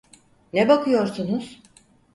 [0.53, 1.61] Ne bakıyorsunuz?